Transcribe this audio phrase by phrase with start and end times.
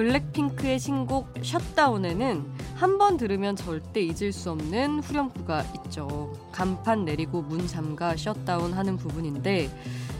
[0.00, 2.44] 블랙핑크의 신곡 셧다운에는
[2.76, 6.32] 한 번 들으면 절대 잊을 수 없는 후렴구가 있죠.
[6.52, 9.68] 간판 내리고 문 잠가 셧다운 하는 부분인데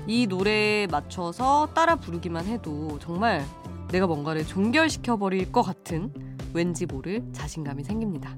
[0.07, 3.43] 이 노래에 맞춰서 따라 부르기만 해도 정말
[3.91, 6.13] 내가 뭔가를 종결시켜버릴 것 같은
[6.53, 8.35] 왠지 모를 자신감이 생깁니다.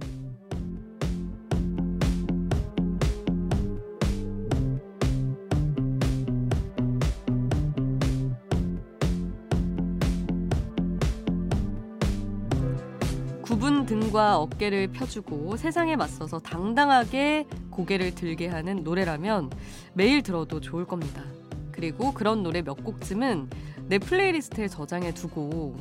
[13.53, 19.51] 굽은 등과 어깨를 펴주고 세상에 맞서서 당당하게 고개를 들게 하는 노래라면
[19.93, 21.23] 매일 들어도 좋을 겁니다.
[21.71, 23.51] 그리고 그런 노래 몇 곡쯤은
[23.89, 25.77] 내 playlist에 저장해 두고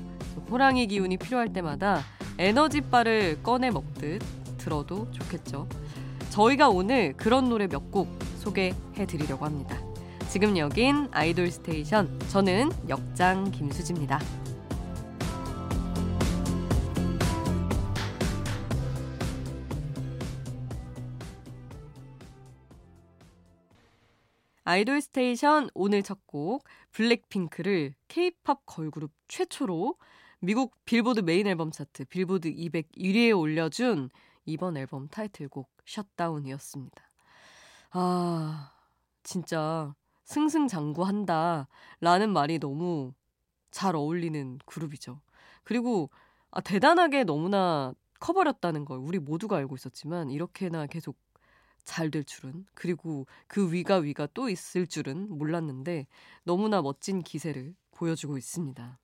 [0.50, 2.02] 호랑이 기운이 필요할 때마다
[2.38, 4.22] 에너지바를 꺼내 먹듯
[4.58, 5.66] 들어도 좋겠죠.
[6.30, 8.10] 저희가 오늘 그런 노래 몇 곡
[8.40, 9.80] 소개해 드리려고 합니다.
[10.28, 12.20] 지금 여긴 아이돌 스테이션.
[12.28, 14.20] 저는 역장 김수지입니다.
[24.72, 29.98] 아이돌 스테이션 오늘 첫 곡 블랙핑크를 K-팝 걸그룹 최초로
[30.40, 34.10] 미국 빌보드 메인 앨범 차트 빌보드 200 1위에 올려준
[34.46, 37.04] 이번 앨범 타이틀곡 Shut Down이었습니다.
[37.92, 38.72] 아,
[39.24, 41.68] 진짜 승승장구한다
[42.00, 43.14] 라는 말이 너무
[43.72, 45.20] 잘 어울리는 그룹이죠.
[45.66, 46.10] 그리고
[46.50, 51.18] 아, 대단하게 너무나 커버렸다는 걸 우리 모두가 알고 있었지만 이렇게나 계속
[51.84, 56.08] 잘 될 줄은 그리고 그 위가 위가 또 있을 줄은 몰랐는데
[56.44, 59.00] 너무나 멋진 기세를 보여주고 있습니다.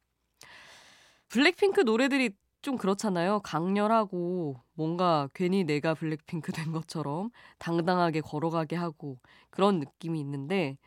[1.29, 3.39] 블랙핑크 노래들이 좀 그렇잖아요.
[3.41, 7.29] 강렬하고 뭔가 괜히 내가 블랙핑크 된 것처럼
[7.59, 10.77] 당당하게 걸어가게 하고 그런 느낌이 있는데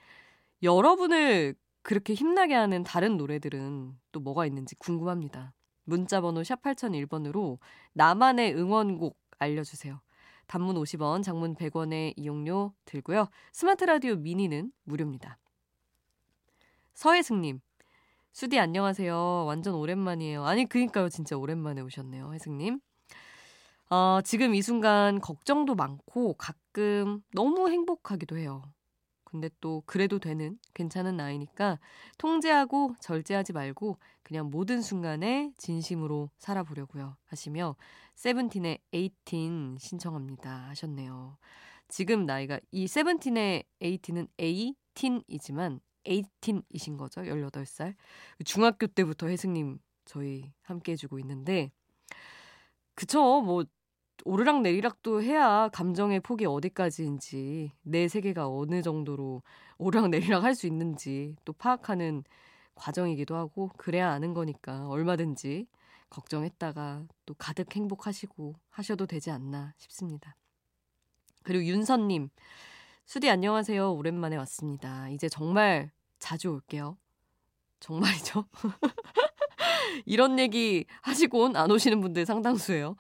[0.62, 5.52] 여러분을 그렇게 힘나게 하는 다른 노래들은 또 뭐가 있는지 궁금합니다.
[5.84, 7.58] 문자 번호 샵 8001번으로
[7.94, 10.00] 나만의 응원곡 알려주세요.
[10.50, 13.28] 단문 50원, 장문 100원의 이용료 들고요.
[13.52, 15.38] 스마트 라디오 미니는 무료입니다.
[16.92, 17.60] 서혜승님,
[18.32, 19.44] 수디 안녕하세요.
[19.46, 20.44] 완전 오랜만이에요.
[20.44, 22.80] 아니 그니까요, 진짜 오랜만에 오셨네요, 혜승님.
[23.90, 28.64] 어, 지금 이 순간 걱정도 많고 가끔 너무 행복하기도 해요.
[29.30, 31.78] 근데 또 그래도 되는 괜찮은 나이니까
[32.18, 37.76] 통제하고 절제하지 말고 그냥 모든 순간에 진심으로 살아보려고요 하시며
[38.16, 41.38] 세븐틴의 에이틴 신청합니다 하셨네요.
[41.88, 47.22] 지금 나이가 이 세븐틴의 에이틴은 에이틴이지만 에이틴이신 거죠.
[47.22, 47.94] 18살.
[48.44, 51.70] 중학교 때부터 혜승님 저희 함께 해주고 있는데
[52.94, 53.64] 그쵸 뭐
[54.24, 59.42] 오르락 내리락도 해야 감정의 폭이 어디까지인지 내 세계가 어느 정도로
[59.78, 62.24] 오르락 내리락 할 수 있는지 또 파악하는
[62.74, 65.66] 과정이기도 하고 그래야 아는 거니까 얼마든지
[66.10, 70.36] 걱정했다가 또 가득 행복하시고 하셔도 되지 않나 싶습니다.
[71.42, 72.28] 그리고 윤선님,
[73.06, 73.94] 수디 안녕하세요.
[73.94, 75.08] 오랜만에 왔습니다.
[75.10, 76.98] 이제 정말 자주 올게요.
[77.80, 78.44] 정말이죠?
[80.04, 82.96] 이런 얘기 하시곤 안 오시는 분들 상당수예요.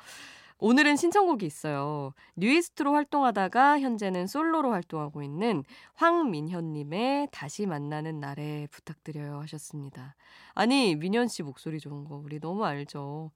[0.62, 2.12] 오늘은 신청곡이 있어요.
[2.36, 10.16] 뉴이스트로 활동하다가 현재는 솔로로 활동하고 있는 황민현님의 다시 만나는 날에 부탁드려요 하셨습니다.
[10.52, 13.30] 아니, 민현 씨 목소리 좋은 거 우리 너무 알죠.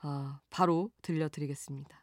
[0.00, 2.02] 아, 바로 들려드리겠습니다.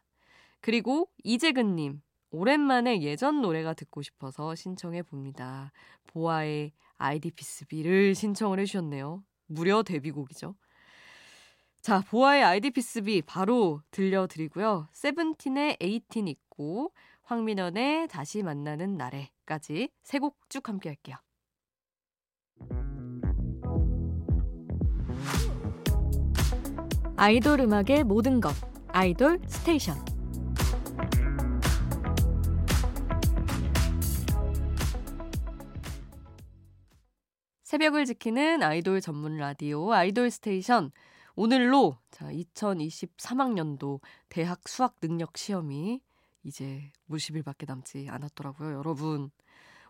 [0.60, 2.00] 그리고 이재근님,
[2.30, 5.72] 오랜만에 예전 노래가 듣고 싶어서 신청해 봅니다.
[6.06, 9.24] 보아의 ID; Peace B를 신청을 해주셨네요.
[9.46, 10.54] 무려 데뷔곡이죠.
[11.80, 14.88] 자, 보아의 ID; Peace B 바로 들려드리고요.
[14.92, 16.92] 세븐틴의 A-TEEN 있고
[17.22, 21.16] 황민현의 다시 만나는 날에까지 세 곡 쭉 함께 할게요.
[27.16, 28.52] 아이돌 음악의 모든 것
[28.88, 29.96] 아이돌 스테이션
[37.64, 40.90] 새벽을 지키는 아이돌 전문 라디오 아이돌 스테이션
[41.42, 46.02] 오늘로 자 2023학년도 대학 수학 능력 시험이
[46.42, 48.74] 이제 오십일밖에 남지 않았더라고요.
[48.74, 49.30] 여러분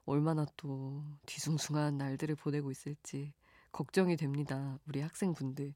[0.05, 3.33] 얼마나 또 뒤숭숭한 날들을 보내고 있을지
[3.73, 4.79] 걱정이 됩니다.
[4.87, 5.75] 우리 학생분들.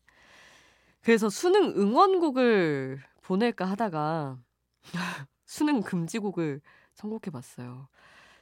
[1.01, 4.39] 그래서 수능 응원곡을 보낼까 하다가
[5.45, 6.61] 수능 금지곡을
[6.93, 7.89] 선곡해 봤어요.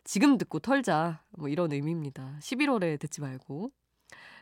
[0.04, 1.24] 지금 듣고 털자.
[1.30, 2.36] 뭐 이런 의미입니다.
[2.42, 3.72] 11월에 듣지 말고.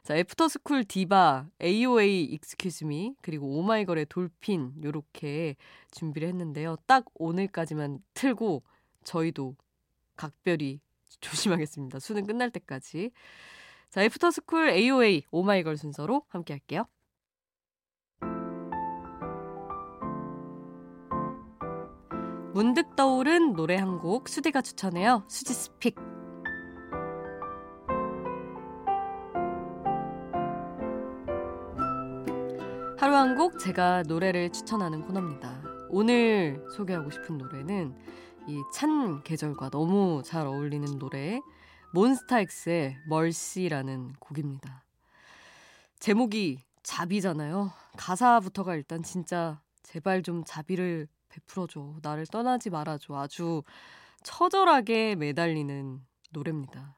[0.02, 5.56] 자, 애프터스쿨 Diva, AOA Excuse Me, 그리고 오마이걸의 Dolphin 요렇게
[5.90, 6.76] 준비를 했는데요.
[6.86, 8.62] 딱 오늘까지만 틀고
[9.04, 9.56] 저희도
[10.16, 10.80] 각별히
[11.20, 11.98] 조심하겠습니다.
[11.98, 13.10] 수능 끝날 때까지.
[13.90, 16.86] 자, 애프터스쿨 AOA 오마이걸 순서로 함께 할게요.
[22.52, 25.24] 문득 떠오른 노래 한 곡 수디가 추천해요.
[25.28, 26.09] 수디's pick.
[33.20, 35.62] 한 곡 제가 노래를 추천하는 코너입니다.
[35.90, 37.94] 오늘 소개하고 싶은 노래는
[38.48, 41.38] 이 찬 계절과 너무 잘 어울리는 노래
[41.92, 44.84] 몬스타엑스의 멀시라는 곡입니다.
[45.98, 47.70] 제목이 자비잖아요.
[47.98, 51.96] 가사부터가 일단 진짜 제발 좀 자비를 베풀어줘.
[52.00, 53.14] 나를 떠나지 말아줘.
[53.16, 53.62] 아주
[54.22, 56.00] 처절하게 매달리는
[56.30, 56.96] 노래입니다.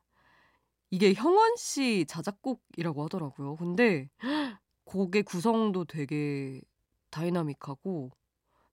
[0.93, 3.57] 이게 형원 씨 자작곡이라고 하더라고요.
[3.57, 4.09] 근데
[4.85, 6.61] 곡의 구성도 되게
[7.11, 8.11] 다이나믹하고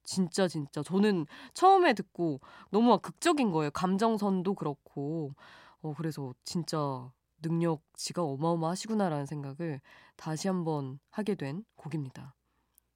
[0.02, 2.40] 진짜 진짜 저는 처음에 듣고
[2.70, 3.70] 너무 극적인 거예요.
[3.70, 5.34] 감정선도 그렇고
[5.82, 7.10] 어 그래서 진짜
[7.42, 9.80] 능력치가 어마어마하시구나라는 생각을
[10.16, 12.34] 다시 한번 하게 된 곡입니다.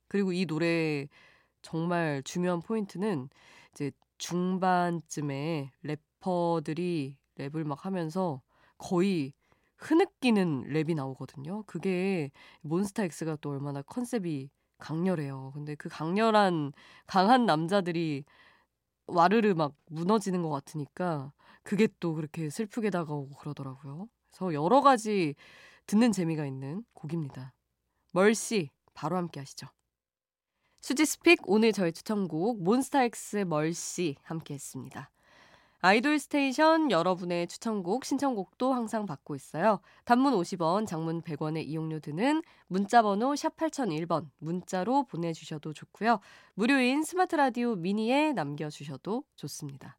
[0.09, 1.09] 그리고 이 노래
[1.63, 3.29] 정말 중요한 포인트는
[3.73, 8.43] 이제 중반쯤에 래퍼들이 랩을 막 하면서
[8.77, 9.33] 거의
[9.85, 11.63] 흐느끼는 랩이 나오거든요.
[11.65, 12.31] 그게
[12.63, 15.53] 몬스타엑스가 또 얼마나 컨셉이 강렬해요.
[15.55, 16.73] 근데 그 강렬한
[17.07, 18.25] 강한 남자들이
[19.07, 21.33] 와르르 막 무너지는 것 같으니까
[21.63, 24.09] 그게 또 그렇게 슬프게 다가오고 그러더라고요.
[24.31, 25.35] 그래서 여러 가지
[25.87, 27.55] 듣는 재미가 있는 곡입니다.
[28.11, 29.67] 멀씨 바로 함께 하시죠.
[30.81, 35.11] 수지스픽 오늘 저의 추천곡 몬스타엑스의 멀씨 함께 했습니다.
[35.85, 39.81] 아이돌 스테이션 여러분의 추천곡, 신청곡도 항상 받고 있어요.
[40.07, 46.21] 단문 50원, 장문 100원의 이용료 드는 문자번호 샵 8001번 문자로 보내주셔도 좋고요.
[46.55, 49.99] 무료인 스마트 라디오 미니에 남겨주셔도 좋습니다.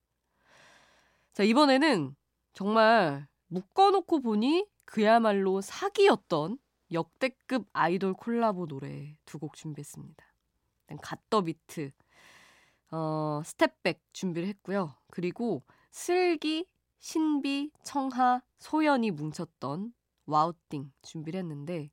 [1.33, 2.15] 자, 이번에는
[2.53, 6.57] 정말 묶어놓고 보니 그야말로 사기였던
[6.93, 10.25] 역대급 아이돌 콜라보 노래 두 곡 준비했습니다.
[11.03, 11.91] GOT the beat,
[12.97, 14.95] 어, Step Back 준비를 했고요.
[15.11, 16.65] 그리고 슬기,
[16.99, 19.93] 신비, 청하, 소연이 뭉쳤던
[20.25, 21.91] Wow Thing 준비를 했는데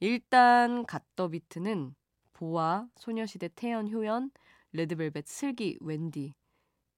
[0.00, 1.94] 일단 GOT the beat는
[2.32, 4.32] 보아, 소녀시대 태연, 효연,
[4.72, 6.34] 레드벨벳 슬기, 웬디,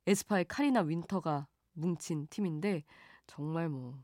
[0.06, 2.84] 에스파의 카리나 윈터가 뭉친 팀인데
[3.26, 4.02] 정말 뭐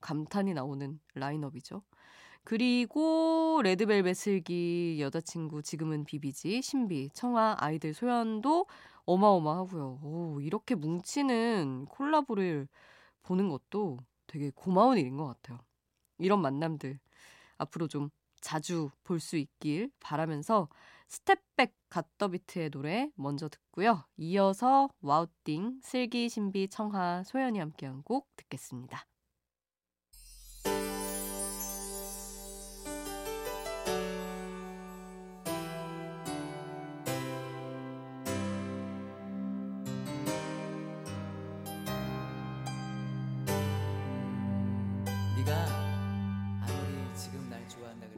[0.00, 1.82] 감탄이 나오는 라인업이죠.
[2.44, 8.66] 그리고 레드벨벳 슬기 여자친구 지금은 비비지 신비 청하 아이들 소연도
[9.04, 10.00] 어마어마하고요.
[10.02, 12.68] 오, 이렇게 뭉치는 콜라보를
[13.22, 15.58] 보는 것도 되게 고마운 일인 것 같아요.
[16.18, 16.98] 이런 만남들
[17.58, 18.10] 앞으로 좀
[18.40, 20.68] 자주 볼 수 있길 바라면서
[21.08, 24.04] 스텝백 갓더비트의 노래 먼저 듣고요.
[24.16, 29.04] 이어서 Wow Thing, 슬기, 신비, 청하, 소연이 함께한 곡 듣겠습니다.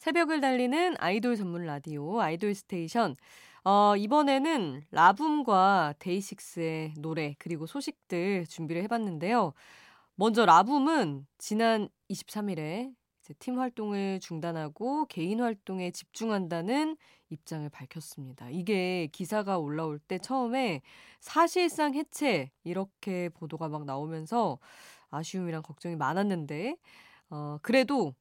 [0.00, 3.16] 새벽을 달리는 아이돌 전문 라디오 아이돌 스테이션.
[3.64, 9.52] 어, 이번에는 라붐과 데이식스의 노래 그리고 소식들 준비를 해봤는데요.
[10.14, 12.94] 먼저 라붐은 지난 23일에
[13.40, 16.96] 팀 활동을 중단하고 개인 활동에 집중한다는
[17.28, 18.48] 입장을 밝혔습니다.
[18.48, 20.80] 이게 기사가 올라올 때 처음에
[21.20, 24.58] 사실상 해체 이렇게 보도가 막 나오면서
[25.10, 26.76] 아쉬움이랑 걱정이 많았는데
[27.28, 28.14] 어, 그래도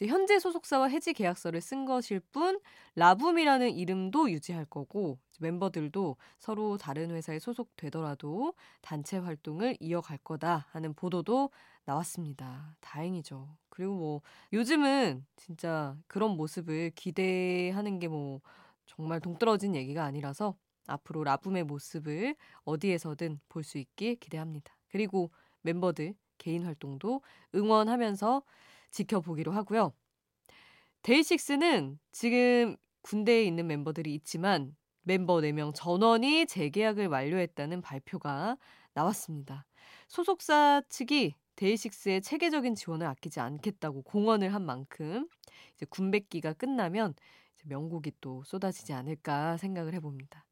[0.00, 2.60] 현재 소속사와 해지 계약서를 쓴 것일 뿐
[2.96, 11.50] 라붐이라는 이름도 유지할 거고 멤버들도 서로 다른 회사에 소속되더라도 단체 활동을 이어갈 거다 하는 보도도
[11.84, 12.76] 나왔습니다.
[12.80, 13.56] 다행이죠.
[13.68, 14.20] 그리고 뭐
[14.52, 18.40] 요즘은 진짜 그런 모습을 기대하는 게 뭐
[18.86, 20.54] 정말 동떨어진 얘기가 아니라서
[20.86, 24.76] 앞으로 라붐의 모습을 어디에서든 볼 수 있길 기대합니다.
[24.88, 25.30] 그리고
[25.62, 27.22] 멤버들 개인 활동도
[27.54, 28.42] 응원하면서
[28.92, 29.92] 지켜보기로 하고요.
[31.02, 38.56] 데이식스는 지금 군대에 있는 멤버들이 있지만 멤버 4명 전원이 재계약을 완료했다는 발표가
[38.94, 39.66] 나왔습니다.
[40.06, 45.28] 소속사 측이 데이식스의 체계적인 지원을 아끼지 않겠다고 공언을 한 만큼
[45.74, 47.14] 이제 군백기가 끝나면
[47.54, 50.44] 이제 명곡이 또 쏟아지지 않을까 생각을 해봅니다.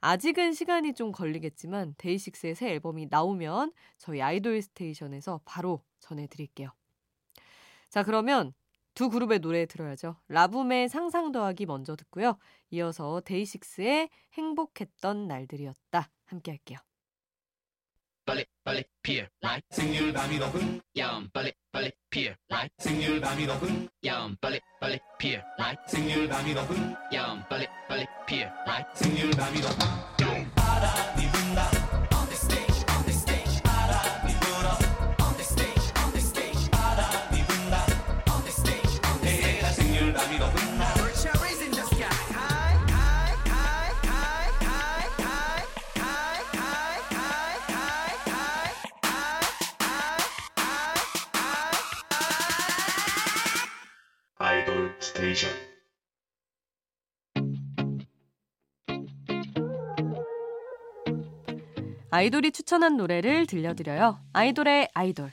[0.00, 6.70] 아직은 시간이 좀 걸리겠지만 데이식스의 새 앨범이 나오면 저희 아이돌 스테이션에서 바로 전해드릴게요.
[7.96, 8.52] 자, 그러면
[8.92, 10.16] 두 그룹의 노래 들어야죠.
[10.28, 12.36] 라붐의 상상 더하기 먼저 듣고요.
[12.68, 16.10] 이어서 데이식스의 행복했던 날들이었다.
[16.26, 16.76] 함께 할게요.
[18.26, 23.88] 빨리 빨리 피어 라이 생일 밤이 높은 야음 빨리 빨리 피어 라이 생일 밤이 높은
[24.04, 29.58] 야음 빨리 빨리 피어 라이 생일 밤이 높은 야음 빨리 빨리 피어 라이 생일 밤이
[29.58, 31.75] 높은 바람이 분다
[62.16, 64.18] 아이돌이 추천한 노래를 들려드려요.
[64.32, 65.30] 아이돌의 아이돌.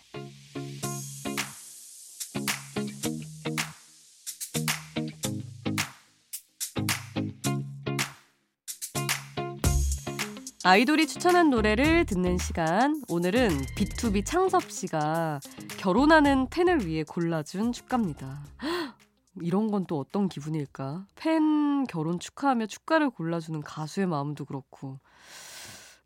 [10.65, 13.01] 아이돌이 추천한 노래를 듣는 시간.
[13.07, 13.47] 오늘은
[13.77, 15.39] B2B 창섭 씨가
[15.77, 18.43] 결혼하는 팬을 위해 골라준 축가입니다.
[19.41, 21.05] 이런 건 또 어떤 기분일까?
[21.15, 24.99] 팬 결혼 축하하며 축가를 골라주는 가수의 마음도 그렇고,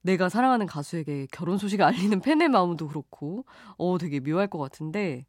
[0.01, 3.45] 내가 사랑하는 가수에게 결혼 소식을 알리는 팬의 마음도 그렇고,
[3.77, 5.25] 어, 되게 묘할 것 같은데,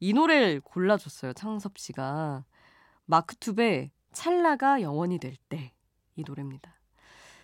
[0.00, 2.44] 이 노래를 골라줬어요, 창섭 씨가.
[3.06, 5.72] 마크투의 찰나가 영원히 될 때.
[6.16, 6.74] 이 노래입니다.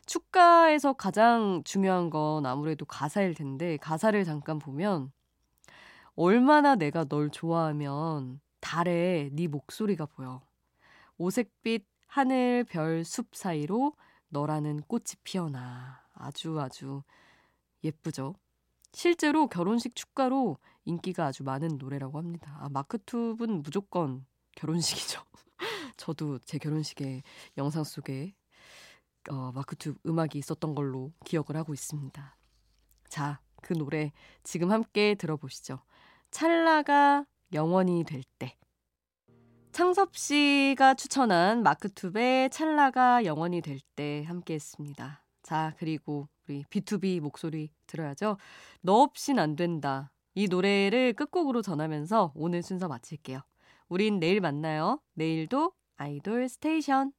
[0.06, 5.12] 축가에서 가장 중요한 건 아무래도 가사일 텐데 가사를 잠깐 보면
[6.16, 10.42] 얼마나 내가 널 좋아하면 달에 네 목소리가 보여.
[11.18, 13.94] 오색빛 하늘 별 숲 사이로
[14.28, 15.99] 너라는 꽃이 피어나.
[16.20, 17.02] 아주 아주
[17.84, 18.34] 예쁘죠.
[18.92, 22.56] 실제로 결혼식 축가로 인기가 아주 많은 노래라고 합니다.
[22.60, 25.22] 아, 마크투브는 무조건 결혼식이죠.
[25.96, 27.22] 저도 제 결혼식에
[27.56, 28.34] 영상 속에
[29.30, 32.36] 어, 마크투 음악이 있었던 걸로 기억을 하고 있습니다.
[33.08, 34.12] 자, 그 노래
[34.42, 35.80] 지금 함께 들어보시죠.
[36.30, 38.56] 찰나가 영원히 될 때.
[39.72, 45.22] 창섭 씨가 추천한 마크투의 찰나가 영원히 될 때 함께 했습니다.
[45.50, 48.36] 자, 그리고 우리 B2B 목소리 들어야죠.
[48.82, 50.12] 너 없인 안 된다.
[50.36, 53.40] 이 노래를 끝곡으로 전하면서 오늘 순서 마칠게요.
[53.88, 55.00] 우린 내일 만나요.
[55.14, 57.10] 내일도 아이돌 스테이션.